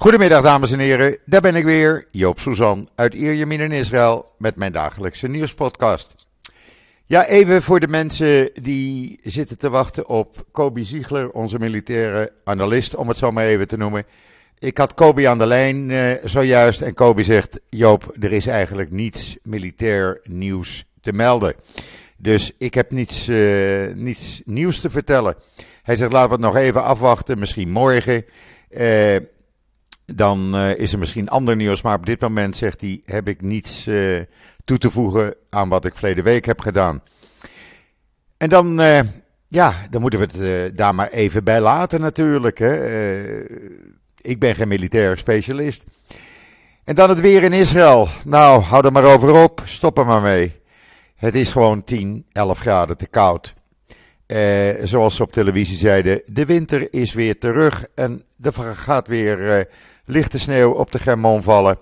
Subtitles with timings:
[0.00, 4.56] Goedemiddag dames en heren, daar ben ik weer, Joop Suzan uit Ierjemien in Israël met
[4.56, 6.14] mijn dagelijkse nieuwspodcast.
[7.06, 12.94] Ja, even voor de mensen die zitten te wachten op Kobi Ziegler, onze militaire analist,
[12.94, 14.04] om het zo maar even te noemen.
[14.58, 18.90] Ik had Kobi aan de lijn eh, zojuist en Kobi zegt, Joop, er is eigenlijk
[18.90, 21.54] niets militair nieuws te melden.
[22.16, 25.34] Dus ik heb niets, uh, niets nieuws te vertellen.
[25.82, 28.24] Hij zegt, laten we het nog even afwachten, misschien morgen.
[28.70, 29.16] Uh,
[30.14, 33.40] dan uh, is er misschien ander nieuws, maar op dit moment zegt hij: heb ik
[33.40, 34.20] niets uh,
[34.64, 37.02] toe te voegen aan wat ik verleden week heb gedaan.
[38.36, 39.00] En dan, uh,
[39.48, 42.58] ja, dan moeten we het daar maar even bij laten natuurlijk.
[42.58, 43.42] Hè.
[44.20, 45.84] ik ben geen militair specialist.
[46.84, 48.08] En dan het weer in Israël.
[48.24, 50.52] Nou, hou er maar over op, stop er maar mee.
[51.16, 53.54] Het is gewoon 10, 11 graden te koud.
[54.82, 59.66] zoals ze op televisie zeiden, de winter is weer terug en er gaat weer
[60.10, 61.78] lichte sneeuw op de Germon vallen.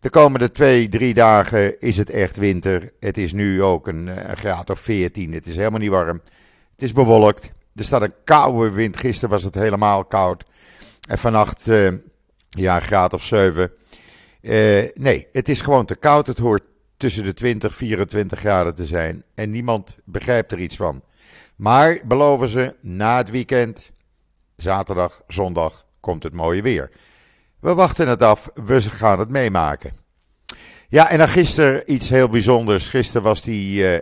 [0.00, 2.92] De komende twee, drie dagen is het echt winter.
[3.00, 5.32] Het is nu ook een, eh, graad of 14.
[5.32, 6.20] Het is helemaal niet warm.
[6.70, 7.50] Het is bewolkt.
[7.74, 8.96] Er staat een koude wind.
[8.96, 10.44] Gisteren was het helemaal koud.
[11.08, 11.92] En vannacht, uh,
[12.48, 13.72] ja, een graad of 7.
[14.40, 16.26] Uh, eh, nee, het is gewoon te koud.
[16.26, 16.62] Het hoort
[16.96, 19.24] tussen de 20 24 graden te zijn.
[19.34, 21.02] En niemand begrijpt er iets van.
[21.56, 23.92] Maar beloven ze, na het weekend,
[24.56, 26.90] zaterdag, zondag, komt het mooie weer.
[27.60, 29.92] We wachten het af, we gaan het meemaken.
[30.88, 32.88] Ja, en dan gisteren iets heel bijzonders.
[32.88, 33.98] Gisteren was die uh,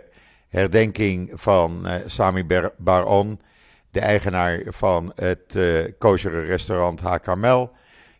[0.49, 2.45] herdenking van uh, Sami
[2.77, 3.41] Baron,
[3.91, 7.71] de eigenaar van het uh, kosher restaurant Hakarmel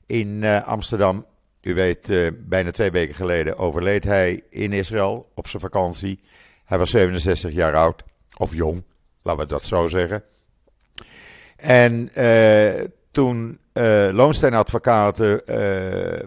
[0.05, 1.25] in Amsterdam.
[1.61, 6.19] U weet, bijna twee weken geleden overleed hij in Israël op zijn vakantie.
[6.65, 8.03] Hij was 67 jaar oud,
[8.38, 8.83] of jong,
[9.21, 10.23] laten we dat zo zeggen.
[11.55, 12.11] En
[13.11, 16.23] toen uh, Loonstein Advocaten uh,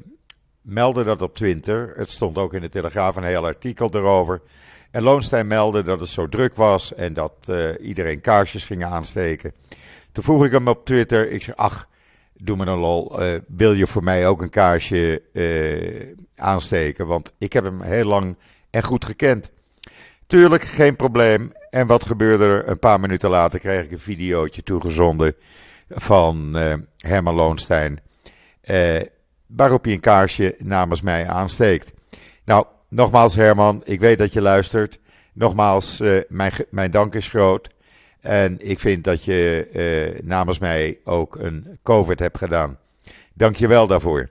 [0.60, 1.92] meldde dat op Twitter.
[1.96, 4.40] Het stond ook in de Telegraaf een heel artikel erover.
[4.90, 9.52] En Loonstein meldde dat het zo druk was en dat uh, iedereen kaarsjes ging aansteken.
[10.12, 11.88] Toen vroeg ik hem op Twitter, ik zeg, ach,
[12.34, 15.22] doe me een lol, wil je voor mij ook een kaarsje
[16.36, 17.06] aansteken?
[17.06, 18.36] Want ik heb hem heel lang
[18.70, 19.50] en goed gekend.
[20.26, 21.52] Tuurlijk, geen probleem.
[21.70, 22.68] En wat gebeurde er?
[22.68, 25.34] Een paar minuten later kreeg ik een videootje toegezonden
[25.90, 28.00] van uh, Herman Loonstein.
[28.64, 29.00] Uh,
[29.46, 31.92] waarop hij een kaarsje namens mij aansteekt.
[32.44, 34.98] Nou, nogmaals Herman, ik weet dat je luistert.
[35.32, 37.68] Nogmaals, uh, mijn, mijn dank is groot.
[38.20, 42.78] En ik vind dat je namens mij ook een COVID hebt gedaan.
[43.34, 44.28] Dank je wel daarvoor.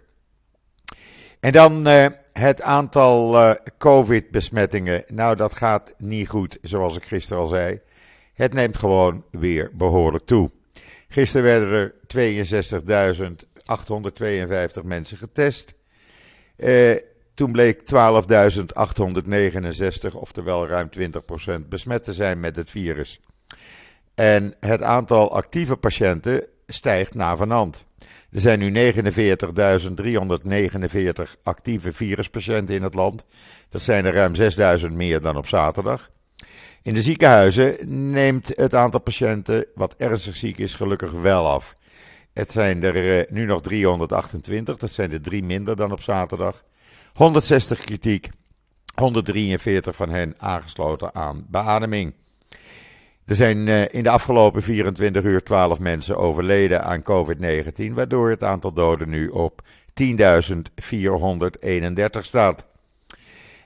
[1.40, 1.86] En dan
[2.34, 5.03] het aantal COVID-besmettingen.
[5.08, 7.80] Nou, dat gaat niet goed, zoals ik gisteren al zei.
[8.34, 10.52] Het neemt gewoon weer behoorlijk toe.
[11.12, 11.94] Gisteren werden er
[14.81, 15.74] 62.852 mensen getest.
[16.56, 16.96] Eh,
[17.34, 17.88] toen bleek 12.869,
[20.14, 23.20] oftewel ruim 20% besmet te zijn met het virus.
[24.16, 27.86] En het aantal actieve patiënten stijgt navenant.
[28.31, 28.78] Er zijn nu 49.349
[31.44, 33.26] actieve viruspatiënten in het land.
[33.70, 34.34] Dat zijn er ruim
[34.80, 36.09] 6.000 meer dan op zaterdag.
[36.81, 37.75] In de ziekenhuizen
[38.12, 41.75] neemt het aantal patiënten wat ernstig ziek is gelukkig wel af.
[42.34, 46.63] Het zijn er eh, nu nog 328, dat zijn er drie minder dan op zaterdag.
[47.13, 48.29] 160 kritiek,
[48.95, 52.13] 143 van hen aangesloten aan beademing.
[53.25, 58.44] Er zijn eh, in de afgelopen 24 uur 12 mensen overleden aan COVID-19, waardoor het
[58.44, 59.61] aantal doden nu op
[60.03, 60.09] 10.431
[62.22, 62.69] staat.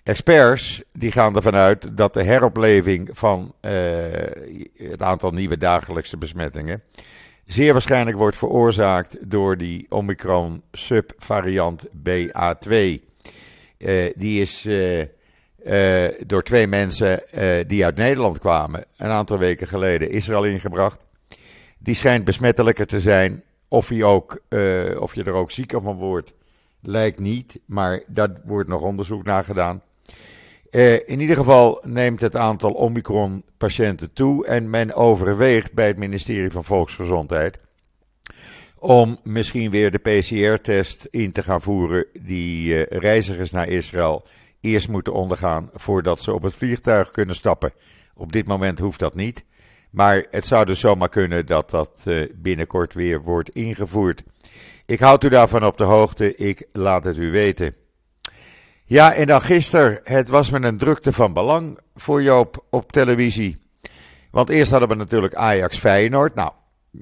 [0.04, 3.72] Experts die gaan ervan uit dat de heropleving van uh,
[4.78, 6.84] het aantal nieuwe dagelijkse besmettingen
[7.46, 12.70] zeer waarschijnlijk wordt veroorzaakt door die Omicron subvariant BA2.
[12.70, 12.98] Uh,
[13.78, 15.06] eh, die is uh,
[16.26, 17.22] door twee mensen
[17.68, 21.06] die uit Nederland kwamen een aantal weken geleden Israël ingebracht.
[21.78, 23.44] Die schijnt besmettelijker te zijn.
[23.68, 24.42] Of, hij ook,
[25.00, 26.34] of je er ook zieker van wordt,
[26.82, 27.60] lijkt niet.
[27.66, 29.82] Maar daar wordt nog onderzoek naar gedaan.
[30.74, 36.52] Uh, in ieder geval neemt het aantal Omicron-patiënten toe en men overweegt bij het ministerie
[36.52, 37.60] van Volksgezondheid
[38.80, 44.26] om misschien weer de PCR-test in te gaan voeren die uh, reizigers naar Israël
[44.62, 47.72] eerst moeten ondergaan voordat ze op het vliegtuig kunnen stappen.
[48.16, 49.44] Op dit moment hoeft dat niet,
[49.90, 54.24] maar het zou dus zomaar kunnen dat dat uh, binnenkort weer wordt ingevoerd.
[54.86, 57.76] Ik houd u daarvan op de hoogte, ik laat het u weten.
[58.86, 63.60] Ja, en dan gisteren, het was met een drukte van belang voor Joop op televisie.
[64.32, 66.36] Want eerst hadden we natuurlijk Ajax Feyenoord.
[66.36, 66.52] Nou,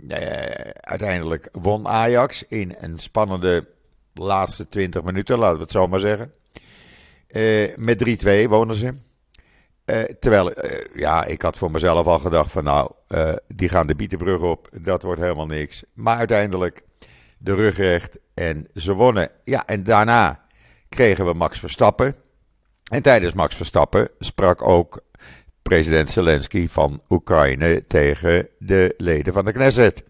[0.08, 3.68] eh, uiteindelijk won Ajax in een spannende
[4.14, 6.34] laatste 20 minuten, laten we het zo maar zeggen.
[7.76, 8.94] met 3-2 wonen ze.
[10.20, 10.54] terwijl,
[10.96, 12.92] ja, ik had voor mezelf al gedacht van nou,
[13.48, 15.84] die gaan de Bietenbrug op, dat wordt helemaal niks.
[15.94, 16.84] Maar uiteindelijk
[17.38, 19.30] de rug recht en ze wonnen.
[19.44, 20.42] Ja, en daarna
[20.96, 22.16] kregen we Max Verstappen.
[22.92, 25.04] En tijdens Max Verstappen sprak ook
[25.62, 30.04] president Zelensky van Oekraïne tegen de leden van de Knesset.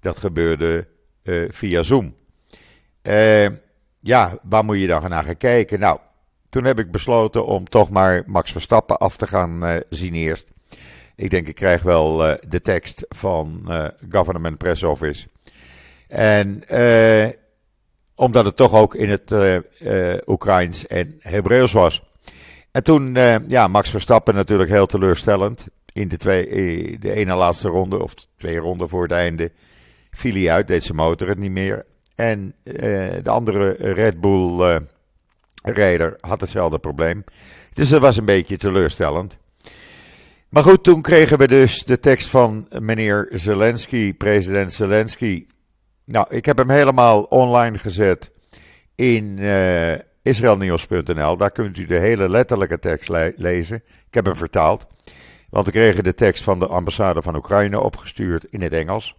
[0.00, 0.88] Dat gebeurde
[1.22, 2.14] uh, via Zoom.
[3.02, 3.46] Uh,
[4.00, 5.80] ja, waar moet je dan naar gaan kijken?
[5.80, 5.98] Nou,
[6.48, 10.44] toen heb ik besloten om toch maar Max Verstappen af te gaan uh, zien eerst.
[11.16, 12.16] Ik denk, ik krijg wel
[12.48, 13.70] de tekst van
[14.08, 15.26] Government Press Office.
[16.08, 16.62] En
[18.18, 19.34] omdat het toch ook in het
[20.26, 22.02] Oekraïns en Hebreeuws was.
[22.70, 25.66] En toen, uh, ja, Max Verstappen natuurlijk heel teleurstellend.
[25.92, 29.52] In de, twee, eh, de ene laatste ronde, of twee ronden voor het einde,
[30.10, 31.84] viel hij uit, deed zijn motor het niet meer.
[32.14, 32.54] En
[33.22, 34.80] de andere Red Bull
[35.62, 37.24] rijder had hetzelfde probleem.
[37.72, 39.38] Dus dat was een beetje teleurstellend.
[40.48, 45.46] Maar goed, toen kregen we dus de tekst van meneer Zelensky, president Zelensky.
[46.10, 48.30] Nou, ik heb hem helemaal online gezet
[48.94, 49.38] in
[50.22, 51.36] israelnieuws.nl.
[51.36, 53.76] Daar kunt u de hele letterlijke tekst lezen.
[53.76, 54.86] Ik heb hem vertaald.
[55.50, 59.16] Want we kregen de tekst van de ambassade van Oekraïne opgestuurd in het Engels.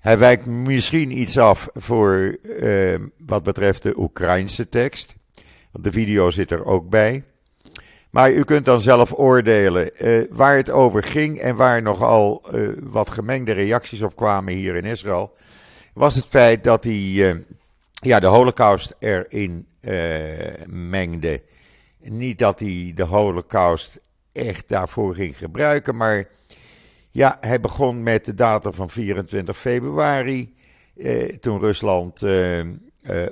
[0.00, 2.94] Hij wijkt misschien iets af voor uh,
[3.26, 5.14] wat betreft de Oekraïnse tekst.
[5.72, 7.24] Want de video zit er ook bij.
[8.10, 12.68] Maar u kunt dan zelf oordelen uh, waar het over ging en waar nogal uh,
[12.82, 15.36] wat gemengde reacties op kwamen hier in Israël.
[15.98, 17.44] Was het feit dat hij
[17.92, 19.92] ja, de holocaust erin uh,
[20.66, 21.42] mengde.
[22.00, 24.00] Niet dat hij de holocaust
[24.32, 26.28] echt daarvoor ging gebruiken, maar
[27.10, 30.54] ja, hij begon met de datum van 24 februari.
[30.96, 32.60] Uh, toen Rusland uh,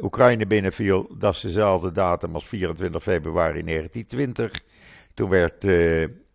[0.03, 4.61] Oekraïne binnenviel, dat is dezelfde datum als 24 februari 1920.
[5.15, 5.63] Toen werd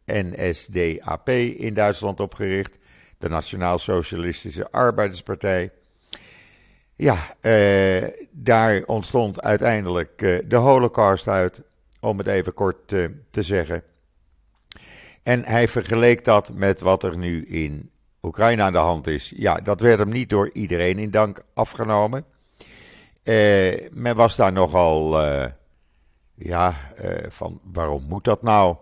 [0.06, 2.78] NSDAP in Duitsland opgericht,
[3.18, 5.72] de Nationaal Socialistische Arbeiderspartij.
[7.02, 11.62] Ja, eh, daar ontstond uiteindelijk eh, de Holocaust uit,
[12.00, 13.84] om het even kort eh, te zeggen.
[15.24, 19.34] En hij vergeleek dat met wat er nu in Oekraïne aan de hand is.
[19.36, 22.26] Ja, dat werd hem niet door iedereen in dank afgenomen.
[23.92, 25.22] Men was daar nogal,
[26.36, 26.76] ja,
[27.30, 28.76] van waarom moet dat nou?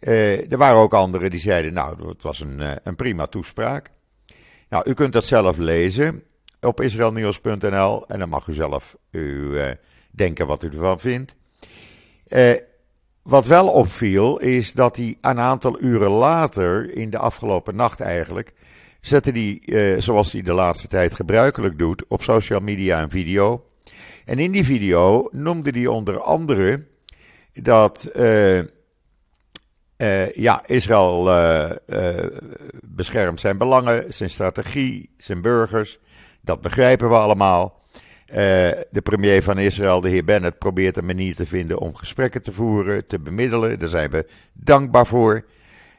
[0.00, 3.90] er waren ook anderen die zeiden, nou, het was een, een prima toespraak.
[4.68, 6.22] Nou, u kunt dat zelf lezen
[6.62, 8.06] op israelnieuws.nl.
[8.06, 9.64] En dan mag u zelf u, uh,
[10.10, 11.34] denken wat u ervan vindt.
[12.28, 12.52] Uh,
[13.22, 18.52] wat wel opviel is dat hij een aantal uren later, in de afgelopen nacht eigenlijk,
[19.00, 23.66] zette hij, uh, zoals hij de laatste tijd gebruikelijk doet, op social media een video.
[24.24, 26.84] En in die video noemde hij onder andere
[27.54, 28.10] dat
[30.34, 31.24] ja, Israël
[32.82, 35.98] beschermt zijn belangen, zijn strategie, zijn burgers.
[36.42, 37.80] Dat begrijpen we allemaal.
[38.28, 38.36] Uh,
[38.90, 42.52] de premier van Israël, de heer Bennett, probeert een manier te vinden om gesprekken te
[42.52, 43.78] voeren, te bemiddelen.
[43.78, 45.44] Daar zijn we dankbaar voor.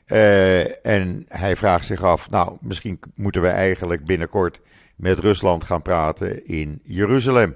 [0.08, 4.60] Uh, en hij vraagt zich af, nou, misschien moeten we eigenlijk binnenkort
[4.96, 7.56] met Rusland gaan praten in Jeruzalem.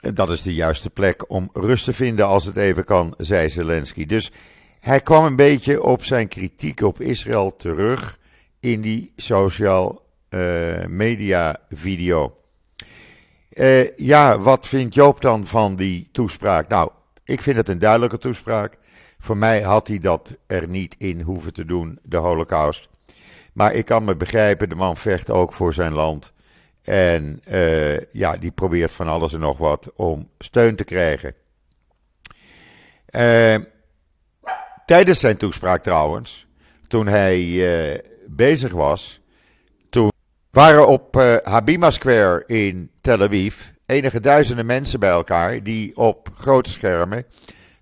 [0.00, 4.06] Dat is de juiste plek om rust te vinden als het even kan, zei Zelensky.
[4.06, 4.32] Dus
[4.80, 8.18] hij kwam een beetje op zijn kritiek op Israël terug
[8.60, 10.03] in die social
[10.34, 12.36] uh, media video.
[13.52, 16.68] Uh, ja, wat vindt Joop dan van die toespraak?
[16.68, 16.90] Nou,
[17.24, 18.78] ik vind het een duidelijke toespraak.
[19.18, 22.88] Voor mij had hij dat er niet in hoeven te doen, de Holocaust.
[23.52, 26.32] Maar ik kan me begrijpen, de man vecht ook voor zijn land.
[26.82, 31.34] En uh, ja, die probeert van alles en nog wat om steun te krijgen.
[34.86, 36.46] Tijdens zijn toespraak trouwens,
[36.86, 39.20] toen hij bezig was
[40.54, 43.56] waren op uh, Habima Square in Tel Aviv
[43.86, 47.24] enige duizenden mensen bij elkaar die op grote schermen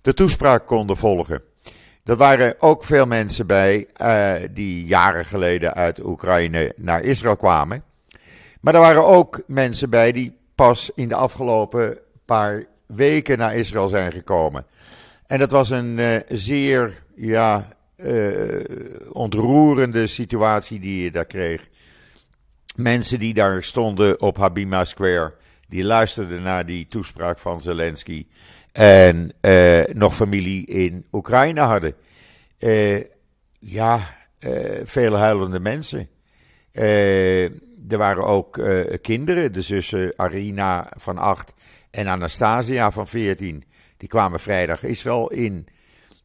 [0.00, 1.42] de toespraak konden volgen.
[2.04, 7.84] Er waren ook veel mensen bij uh, die jaren geleden uit Oekraïne naar Israël kwamen.
[8.60, 13.88] Maar er waren ook mensen bij die pas in de afgelopen paar weken naar Israël
[13.88, 14.66] zijn gekomen.
[15.26, 17.68] En dat was een uh, zeer ja,
[19.12, 21.68] ontroerende situatie die je daar kreeg
[22.76, 25.34] mensen die daar stonden op Habima Square,
[25.68, 28.26] die luisterden naar die toespraak van Zelensky.
[28.72, 31.94] En uh, nog familie in Oekraïne hadden.
[32.58, 33.00] Uh,
[33.58, 34.00] ja,
[34.40, 36.08] uh, vele huilende mensen.
[37.88, 38.60] er waren ook
[39.00, 41.52] kinderen, de zussen Arina van 8
[41.90, 43.64] en Anastasia van 14.
[43.96, 45.66] Die kwamen vrijdag Israël in.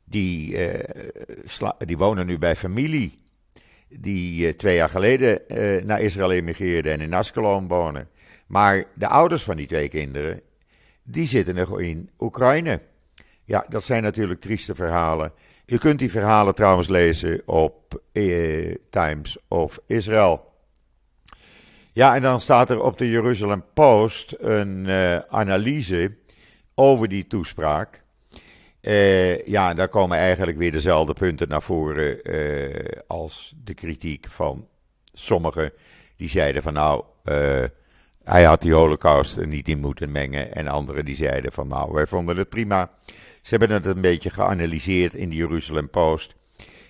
[0.05, 0.57] Die,
[1.77, 3.17] die wonen nu bij familie.
[3.89, 5.41] Die twee jaar geleden
[5.85, 8.09] naar Israël emigreerden en in Askelon wonen.
[8.47, 10.41] Maar de ouders van die twee kinderen,
[11.03, 12.81] die zitten nog in Oekraïne.
[13.43, 15.31] Ja, dat zijn natuurlijk trieste verhalen.
[15.65, 20.53] Je kunt die verhalen trouwens lezen op eh, Times of Israel.
[21.93, 24.89] Ja, en dan staat er op de Jerusalem Post een
[25.29, 26.15] analyse
[26.75, 28.03] over die toespraak.
[28.87, 34.67] Uh, ja, daar komen eigenlijk weer dezelfde punten naar voren uh, als de kritiek van
[35.13, 35.71] sommigen.
[36.15, 37.03] Die zeiden van nou,
[38.23, 40.55] hij had die holocaust er niet in moeten mengen.
[40.55, 42.91] En anderen die zeiden van nou, wij vonden het prima.
[43.41, 46.35] Ze hebben het een beetje geanalyseerd in de Jeruzalem Post.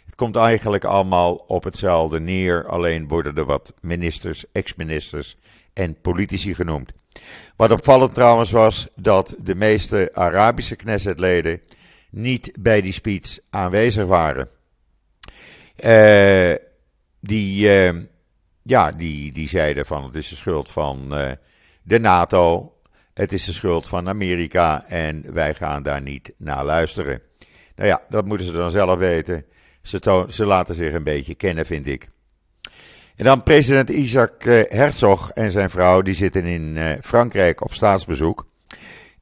[0.06, 5.38] Het komt eigenlijk allemaal op hetzelfde neer, alleen worden er wat ministers, ex-ministers
[5.74, 6.92] en politici genoemd.
[7.56, 11.62] Wat opvallend trouwens was dat de meeste Arabische Knessetleden
[12.18, 14.48] niet bij die speech aanwezig waren.
[15.86, 16.56] Uh,
[17.20, 18.02] die, uh,
[18.62, 21.32] ja, die, die zeiden van het is de schuld van uh,
[21.82, 22.74] de NATO,
[23.14, 27.22] het is de schuld van Amerika en wij gaan daar niet naar luisteren.
[27.76, 29.46] Nou ja, dat moeten ze dan zelf weten.
[29.82, 32.08] Ze, ze laten zich een beetje kennen, vind ik.
[33.16, 38.48] En dan president Isaac eh, Herzog en zijn vrouw, die zitten in Frankrijk op staatsbezoek.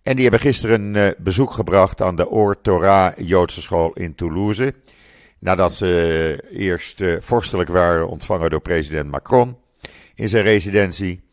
[0.06, 4.16] En die hebben gisteren een uh, bezoek gebracht aan de Or Torah Joodse school in
[4.16, 4.74] Toulouse.
[5.40, 9.58] Nadat ze eerst vorstelijk waren ontvangen door president Macron
[10.16, 11.24] in zijn residentie.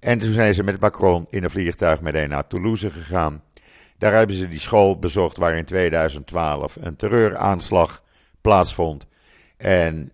[0.00, 3.42] En toen zijn ze met Macron in een vliegtuig meteen naar Toulouse gegaan.
[3.98, 8.02] Daar hebben ze die school bezocht waar in 2012 een terreuraanslag
[8.40, 9.06] plaatsvond.
[9.56, 10.12] En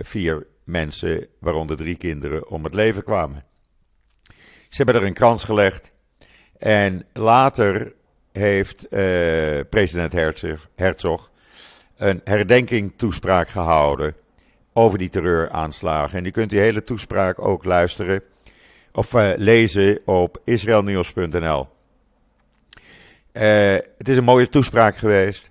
[0.00, 3.44] vier mensen, waaronder drie kinderen, om het leven kwamen.
[4.68, 5.91] Ze hebben er een krans gelegd.
[6.62, 7.92] En later
[8.32, 9.00] heeft uh,
[9.70, 10.12] president
[10.74, 11.30] Herzog,
[11.96, 14.14] een herdenking toespraak gehouden
[14.72, 16.18] over die terreuraanslagen.
[16.18, 18.22] En u kunt die hele toespraak ook luisteren
[18.92, 21.68] of uh, lezen op israelnieuws.nl.
[23.32, 23.42] Uh,
[23.98, 25.50] het is een mooie toespraak geweest.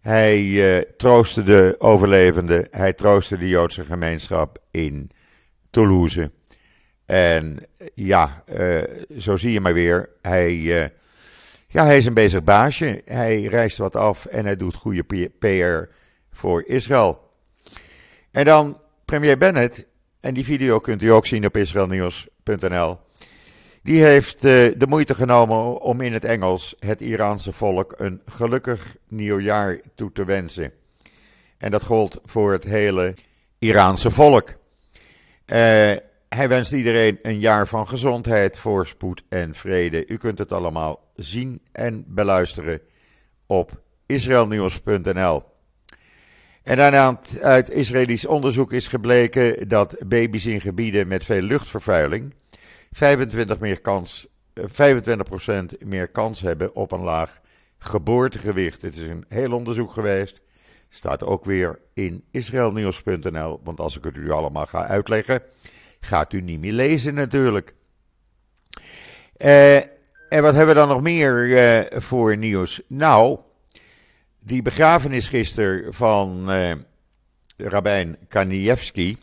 [0.00, 5.10] Hij troostte de overlevenden, hij troostte de Joodse gemeenschap in
[5.70, 6.30] Toulouse.
[7.08, 8.44] En ja,
[9.18, 10.08] zo zie je maar weer.
[10.22, 10.54] Hij,
[11.68, 13.02] ja, hij is een bezig baasje.
[13.04, 15.92] Hij reist wat af en hij doet goede PR
[16.32, 17.30] voor Israël.
[18.30, 19.86] En dan premier Bennett,
[20.20, 22.98] en die video kunt u ook zien op israelnieuws.nl.
[23.82, 28.96] Die heeft uh, de moeite genomen om in het Engels het Iraanse volk een gelukkig
[29.08, 30.72] nieuwjaar toe te wensen.
[31.58, 33.14] En dat gold voor het hele
[33.58, 34.54] Iraanse volk.
[35.46, 35.96] Uh,
[36.28, 40.06] hij wenst iedereen een jaar van gezondheid, voorspoed en vrede.
[40.06, 42.80] U kunt het allemaal zien en beluisteren
[43.46, 45.42] op israelnieuws.nl.
[46.62, 52.34] En daarna uit Israëlisch onderzoek is gebleken dat baby's in gebieden met veel luchtvervuiling
[52.94, 57.40] 25%, meer kans, 25 eh, meer kans hebben op een laag
[57.78, 58.80] geboortegewicht.
[58.80, 60.40] Dit is een heel onderzoek geweest.
[60.88, 63.60] Staat ook weer in israelnieuws.nl.
[63.64, 65.42] Want als ik het u allemaal ga uitleggen,
[66.00, 67.74] gaat u niet meer lezen natuurlijk.
[69.38, 69.76] Uh,
[70.28, 72.80] en wat hebben we dan nog meer uh, voor nieuws?
[72.86, 73.38] Nou,
[74.44, 76.72] die begrafenis gisteren van uh,
[77.56, 79.16] Rabijn Kanievski,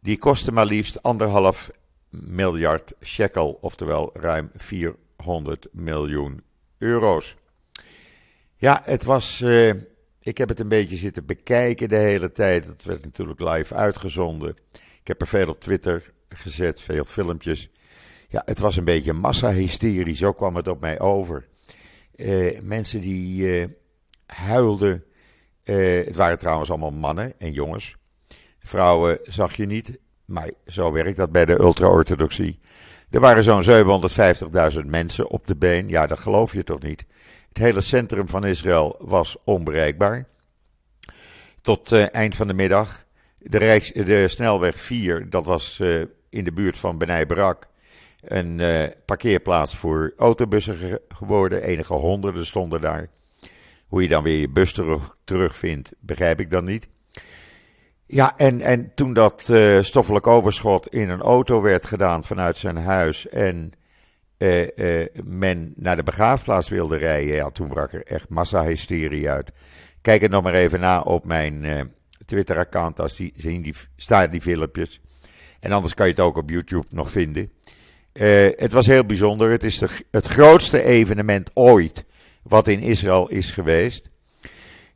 [0.00, 1.70] die kostte maar liefst anderhalf
[2.10, 6.42] miljard shekel, oftewel ruim 400 miljoen
[6.78, 7.36] euro's.
[8.56, 9.44] Ja, het was.
[10.20, 12.66] Ik heb het een beetje zitten bekijken de hele tijd.
[12.66, 14.56] Het werd natuurlijk live uitgezonden.
[15.06, 17.68] Ik heb er veel op Twitter gezet, veel filmpjes.
[18.28, 21.46] Ja, het was een beetje massahysterie, zo kwam het op mij over.
[22.16, 23.66] Uh, mensen die uh,
[24.26, 25.04] huilden.
[25.62, 27.96] het waren trouwens allemaal mannen en jongens.
[28.58, 29.98] Vrouwen zag je niet.
[30.24, 32.60] Maar zo werkt dat bij de ultra-orthodoxie.
[33.10, 34.10] Er waren zo'n
[34.74, 35.88] 750.000 mensen op de been.
[35.88, 37.06] Ja, dat geloof je toch niet?
[37.48, 40.28] Het hele centrum van Israël was onbereikbaar.
[41.60, 43.05] Tot eind van de middag.
[43.48, 47.66] De, de snelweg 4, dat was uh, in de buurt van Benai Barak.
[48.20, 51.62] Een uh, parkeerplaats voor autobussen ge geworden.
[51.62, 53.08] Enige honderden stonden daar.
[53.86, 56.88] Hoe je dan weer je bus terug, terugvindt, begrijp ik dan niet.
[58.06, 62.76] Ja, en, en toen dat uh, stoffelijk overschot in een auto werd gedaan vanuit zijn
[62.76, 63.72] huis en
[65.24, 69.50] men naar de begraafplaats wilde rijden, ja, toen brak er echt massahysterie uit.
[70.00, 71.64] Kijk het nog maar even na op mijn
[72.26, 75.00] Twitter-account, die, zien die, staan die filmpjes.
[75.60, 77.50] En anders kan je het ook op YouTube nog vinden.
[78.12, 79.50] Uh, het was heel bijzonder.
[79.50, 82.04] Het is de, het grootste evenement ooit
[82.42, 84.08] wat in Israël is geweest.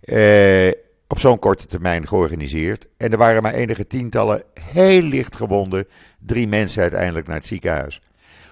[0.04, 0.70] Uh,
[1.06, 2.86] op zo'n korte termijn georganiseerd.
[2.96, 5.86] En er waren maar enige tientallen heel licht gewonden.
[6.18, 8.00] Drie mensen uiteindelijk naar het ziekenhuis.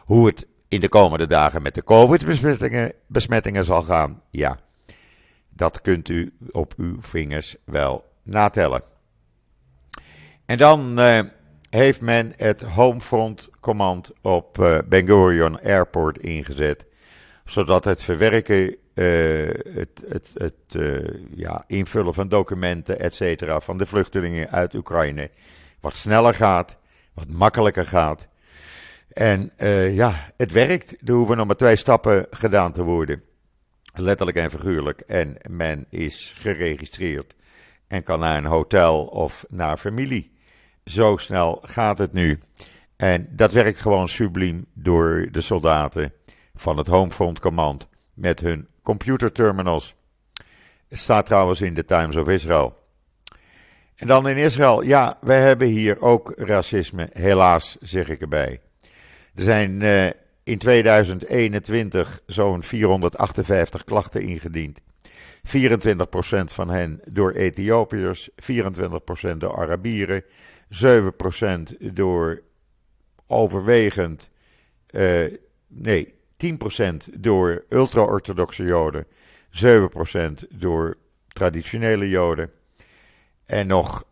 [0.05, 4.59] Hoe het in de komende dagen met de COVID-besmettingen besmettingen zal gaan, ja,
[5.49, 8.83] dat kunt u op uw vingers wel natellen.
[10.47, 11.21] En dan uh,
[11.71, 16.87] heeft men het Homefront Command op uh, Ben Gurion Airport ingezet,
[17.45, 18.75] zodat het verwerken, uh,
[19.75, 20.83] het, het, het
[21.35, 23.63] ja, invullen van documenten, etc.
[23.63, 25.31] van de vluchtelingen uit Oekraïne
[25.81, 26.77] wat sneller gaat,
[27.15, 28.29] wat makkelijker gaat.
[29.09, 29.53] En
[29.93, 30.97] ja, het werkt.
[31.09, 33.23] Er hoeven nog maar twee stappen gedaan te worden.
[33.95, 35.01] Letterlijk en figuurlijk.
[35.01, 37.35] En men is geregistreerd
[37.89, 40.33] en kan naar een hotel of naar familie.
[40.85, 42.41] Zo snel gaat het nu.
[42.97, 46.13] En dat werkt gewoon subliem door de soldaten
[46.55, 49.95] van het Homefront Command met hun computerterminals.
[50.91, 52.77] Staat trouwens in de Times of Israel.
[53.95, 58.61] En dan in Israël, ja, wij hebben hier ook racisme, helaas zeg ik erbij.
[59.35, 60.07] Er zijn uh,
[60.43, 64.81] in 2021 zo'n 458 klachten ingediend.
[65.49, 65.51] 24%
[66.45, 70.25] van hen door Ethiopiërs, 24% door Arabieren,
[70.69, 72.43] 7% door
[73.27, 74.31] overwegend,
[74.91, 75.25] uh,
[75.67, 79.07] nee, 10% door ultra-orthodoxe Joden,
[79.51, 80.97] 7% door
[81.29, 82.51] traditionele Joden
[83.47, 84.05] en nog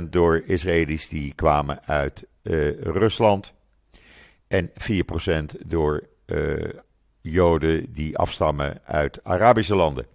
[0.00, 3.52] 6% door Israëli's die kwamen uit uh, Rusland
[4.48, 4.74] en 4%
[5.66, 6.54] door uh,
[7.20, 10.06] Joden die afstammen uit Arabische landen.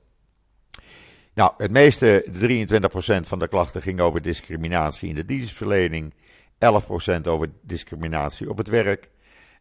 [1.33, 6.13] Nou, het meeste, 23% van de klachten ging over discriminatie in de dienstverlening,
[6.53, 9.09] 11% over discriminatie op het werk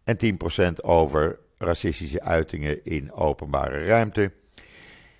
[0.05, 0.17] en
[0.71, 4.33] 10% over racistische uitingen in openbare ruimte.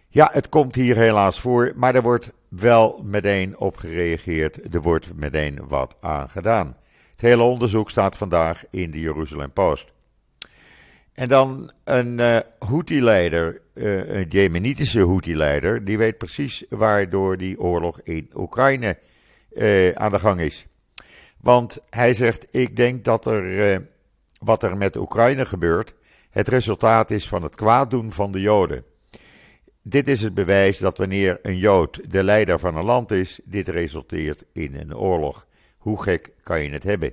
[0.09, 4.75] Ja, het komt hier helaas voor, maar er wordt wel meteen op gereageerd.
[4.75, 6.77] Er wordt meteen wat aan gedaan.
[7.11, 9.93] Het hele onderzoek staat vandaag in de Jeruzalem Post.
[11.13, 18.31] En dan een uh, Houthi-leider, uh, Jemenitische Houthi-leider, die weet precies waardoor die oorlog in
[18.35, 18.99] Oekraïne
[19.53, 20.67] uh, aan de gang is.
[21.41, 23.87] Want hij zegt: Ik denk dat er
[24.39, 25.95] wat er met Oekraïne gebeurt,
[26.31, 28.85] het resultaat is van het kwaaddoen van de Joden.
[29.83, 33.69] Dit is het bewijs dat wanneer een Jood de leider van een land is, dit
[33.69, 35.47] resulteert in een oorlog.
[35.79, 37.13] Hoe gek kan je het hebben?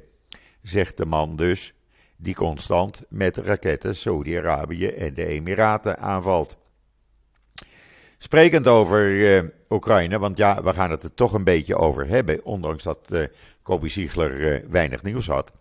[0.62, 1.74] Zegt de man dus
[2.18, 6.58] die constant met raketten Saudi-Arabië en de Emiraten aanvalt.
[8.18, 12.46] Sprekend over uh, Oekraïne, want ja, we gaan het er toch een beetje over hebben,
[12.46, 13.24] ondanks dat uh,
[13.62, 15.52] Kobe Ziegler uh, weinig nieuws had.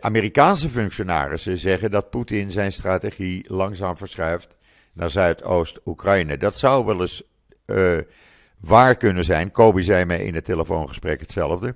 [0.00, 4.56] Amerikaanse functionarissen zeggen dat Poetin zijn strategie langzaam verschuift
[4.92, 6.36] naar Zuidoost-Oekraïne.
[6.36, 7.22] Dat zou wel eens
[8.60, 9.50] waar kunnen zijn.
[9.50, 11.74] Kobe zei mij in het telefoongesprek hetzelfde.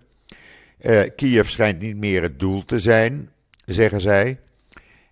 [1.17, 3.31] Kiev schijnt niet meer het doel te zijn
[3.65, 4.39] zeggen zij.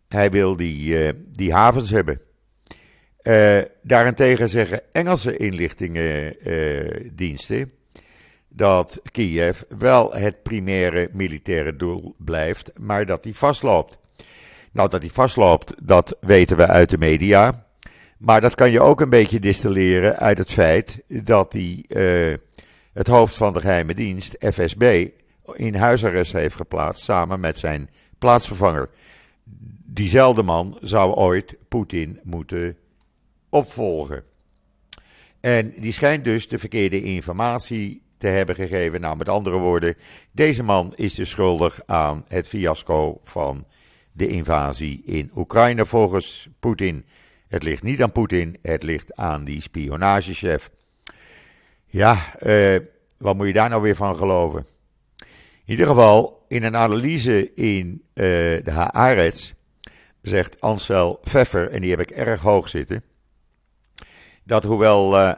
[0.09, 2.21] Hij wil die, uh, die havens hebben.
[3.23, 7.65] Uh, daarentegen zeggen Engelse inlichtingendiensten uh,
[8.49, 13.99] dat Kiev wel het primaire militaire doel blijft, maar dat hij vastloopt.
[14.73, 17.67] Nou, dat hij vastloopt, dat weten we uit de media.
[18.19, 21.85] Maar dat kan je ook een beetje distilleren uit het feit dat hij
[22.93, 25.09] het hoofd van de geheime dienst, FSB,
[25.55, 27.91] in huisarrest heeft geplaatst samen met zijn
[28.23, 28.91] plaatsvervanger.
[29.85, 32.77] Diezelfde man zou ooit Poetin moeten
[33.49, 34.25] opvolgen.
[35.41, 39.01] En die schijnt dus de verkeerde informatie te hebben gegeven.
[39.01, 39.97] Nou, met andere woorden,
[40.33, 43.67] deze man is dus schuldig aan het fiasco van
[44.13, 47.05] de invasie in Oekraïne volgens Poetin.
[47.49, 50.71] Het ligt niet aan Poetin, het ligt aan die spionagechef.
[51.87, 52.77] Ja, eh,
[53.19, 54.67] wat moet je daar nou weer van geloven?
[55.65, 58.25] In ieder geval, in een analyse in uh,
[58.65, 59.53] de Haaretz
[60.23, 63.03] zegt Ansel Pfeffer, en die heb ik erg hoog zitten,
[64.45, 65.33] dat hoewel uh,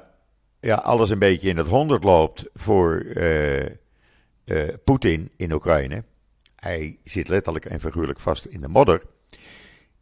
[0.61, 3.63] ja, alles een beetje in het honderd loopt voor uh,
[4.85, 6.05] Poetin in Oekraïne,
[6.57, 9.03] hij zit letterlijk en figuurlijk vast in de modder,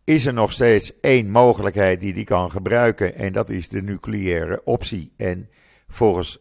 [0.04, 4.60] is er nog steeds één mogelijkheid die hij kan gebruiken en dat is de nucleaire
[4.64, 5.12] optie.
[5.16, 5.48] En
[5.88, 6.38] volgens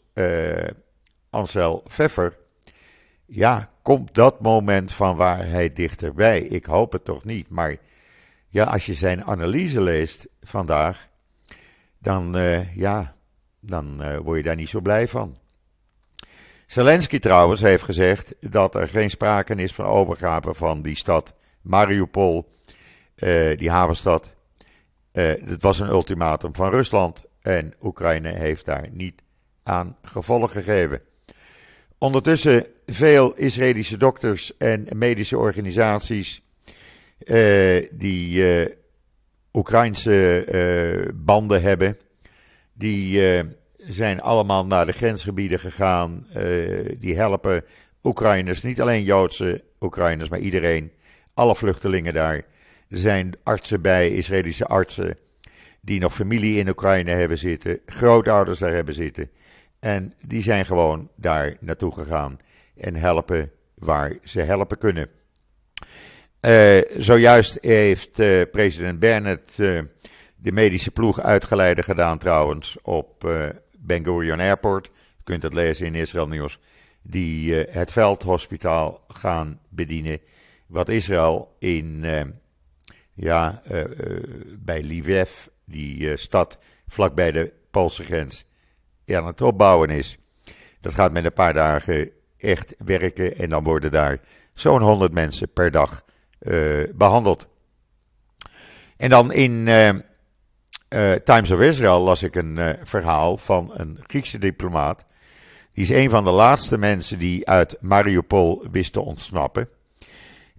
[1.30, 2.40] Ansel Pfeffer
[3.34, 6.40] ja, komt dat moment van waar hij dichterbij?
[6.40, 7.50] Ik hoop het toch niet.
[7.50, 7.76] Maar
[8.50, 11.08] ja, als je zijn analyse leest vandaag,
[11.98, 13.14] dan, uh, ja,
[13.60, 15.38] dan uh, word je daar niet zo blij van.
[16.66, 22.58] Zelensky trouwens heeft gezegd dat er geen sprake is van overgave van die stad Mariupol,
[23.16, 24.32] uh, die havenstad.
[25.12, 29.22] Het was een ultimatum van Rusland en Oekraïne heeft daar niet
[29.64, 31.02] aan gevolgen gegeven.
[31.98, 36.42] Ondertussen veel Israëlische dokters en medische organisaties
[37.26, 38.44] uh, die
[39.54, 41.98] Oekraïnse banden hebben,
[42.74, 43.22] die
[43.78, 46.28] zijn allemaal naar de grensgebieden gegaan.
[47.00, 47.64] Die helpen
[48.04, 50.92] Oekraïners, niet alleen Joodse Oekraïners, maar iedereen.
[51.34, 52.36] Alle vluchtelingen daar.
[52.90, 55.18] Er zijn artsen bij, Israëlische artsen,
[55.82, 59.30] die nog familie in Oekraïne hebben zitten, grootouders daar hebben zitten.
[59.80, 62.40] En die zijn gewoon daar naartoe gegaan
[62.76, 65.10] en helpen waar ze helpen kunnen.
[66.42, 69.56] Uh, zojuist heeft uh, president Bennett
[70.36, 73.30] de medische ploeg uitgeleide gedaan trouwens op
[73.78, 76.60] ben Gurion Airport, je kunt het lezen in Israël Nieuws,
[77.02, 80.20] die het veldhospitaal gaan bedienen.
[80.68, 82.06] Wat Israël in,
[83.14, 83.62] ja,
[84.60, 86.58] bij Lviv, die stad
[86.88, 88.46] vlakbij de Poolse grens,
[89.06, 90.18] aan het opbouwen is.
[90.80, 94.20] Dat gaat met een paar dagen echt werken en dan worden daar
[94.54, 96.04] zo'n 100 mensen per dag
[96.94, 97.48] behandeld.
[98.98, 105.06] En dan in uh, Times of Israel las ik een verhaal van een Griekse diplomaat.
[105.74, 109.70] Die is een van de laatste mensen die uit Mariupol wist te ontsnappen.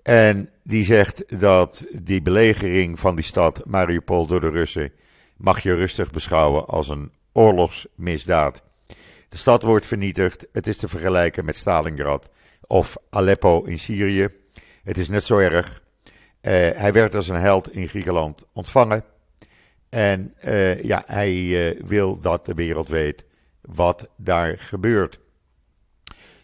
[0.02, 4.92] En die zegt dat die belegering van die stad Mariupol door de Russen
[5.36, 8.62] mag je rustig beschouwen als een oorlogsmisdaad.
[9.32, 10.46] De stad wordt vernietigd.
[10.52, 12.28] Het is te vergelijken met Stalingrad
[12.66, 14.28] of Aleppo in Syrië.
[14.82, 15.82] Het is net zo erg.
[16.04, 16.12] Uh,
[16.52, 19.04] hij werd als een held in Griekenland ontvangen.
[19.88, 23.24] En uh, ja, hij uh, wil dat de wereld weet
[23.60, 25.18] wat daar gebeurt.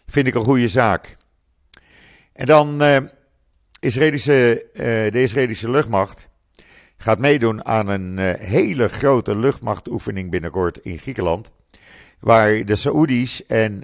[0.05, 1.17] Vind ik een goede zaak.
[2.33, 2.81] En dan
[3.79, 4.65] Israëlische,
[5.11, 6.29] de Israëlische luchtmacht
[6.97, 11.51] gaat meedoen aan een hele grote luchtmachtoefening binnenkort in Griekenland.
[12.19, 13.83] Waar de Saoedi's en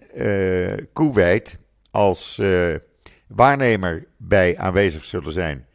[0.94, 1.58] Kuwait
[1.92, 2.42] als
[3.28, 5.66] waarnemer bij aanwezig zullen zijn.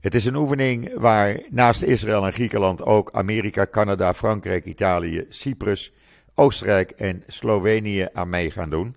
[0.00, 5.92] Het is een oefening waar naast Israël en Griekenland ook Amerika, Canada, Frankrijk, Italië, Cyprus,
[6.34, 8.96] Oostenrijk en Slovenië aan mee gaan doen.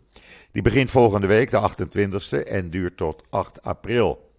[0.51, 4.31] Die begint volgende week, de 28e, en duurt tot 8 april.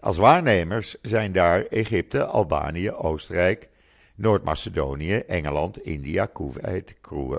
[0.00, 3.68] Als waarnemers zijn daar Egypte, Albanië, Oostenrijk,
[4.16, 6.96] Noord-Macedonië, Engeland, India, Kuwait,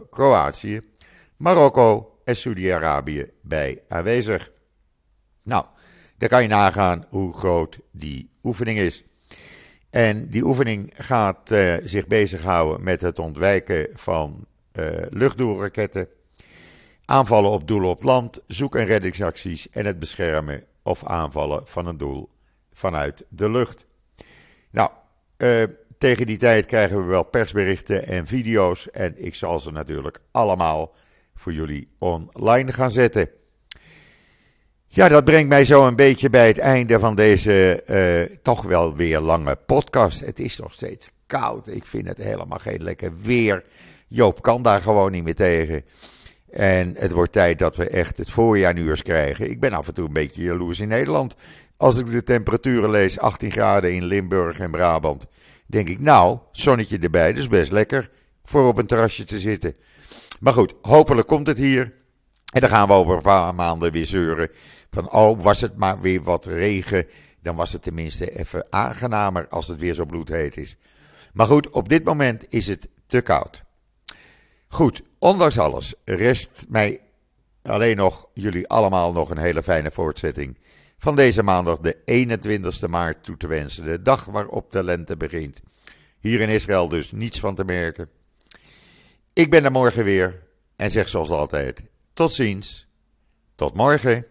[0.10, 0.82] Kroatië,
[1.38, 4.52] Marokko en Saudi-Arabië bij aanwezig.
[5.44, 5.66] Nou,
[6.18, 9.04] dan kan je nagaan hoe groot die oefening is.
[9.90, 16.08] En die oefening gaat uh, zich bezighouden met het ontwijken van uh, luchtdoelraketten,
[17.06, 21.98] aanvallen op doelen op land, zoek- en reddingsacties en het beschermen of aanvallen van een
[21.98, 22.30] doel
[22.72, 23.86] vanuit de lucht.
[24.72, 24.90] Nou,
[25.38, 25.64] uh,
[25.98, 30.96] tegen die tijd krijgen we wel persberichten en video's en ik zal ze natuurlijk allemaal
[31.36, 33.30] voor jullie online gaan zetten.
[34.88, 37.84] Ja, dat brengt mij zo een beetje bij het einde van deze
[38.30, 40.26] uh, toch wel weer lange podcast.
[40.26, 41.68] Het is nog steeds koud.
[41.68, 43.64] Ik vind het helemaal geen lekker weer.
[44.08, 45.86] Joop kan daar gewoon niet meer tegen.
[46.50, 49.50] En het wordt tijd dat we echt het voorjaar nu krijgen.
[49.50, 51.36] Ik ben af en toe een beetje jaloers in Nederland.
[51.78, 55.28] Als ik de temperaturen lees, 18 graden in Limburg en Brabant,
[55.66, 58.10] denk ik, nou, zonnetje erbij, is best lekker
[58.44, 59.76] voor op een terrasje te zitten.
[60.40, 61.94] Maar goed, hopelijk komt het hier.
[62.54, 64.50] En dan gaan we over een paar maanden weer zeuren
[64.92, 67.08] van oh, was het maar weer wat regen,
[67.42, 70.78] dan was het tenminste even aangenamer als het weer zo bloedheet is.
[71.34, 73.64] Maar goed, op dit moment is het te koud.
[74.68, 77.00] Goed, ondanks alles rest mij
[77.62, 80.58] alleen nog jullie allemaal nog een hele fijne voortzetting
[80.98, 81.96] van deze maandag de
[82.86, 83.84] 21ste maart toe te wensen.
[83.84, 85.62] De dag waarop de lente begint.
[86.20, 88.10] Hier in Israël dus niets van te merken.
[89.34, 90.44] Ik ben er morgen weer
[90.76, 91.84] en zeg zoals altijd:
[92.14, 92.88] tot ziens,
[93.56, 94.26] tot morgen.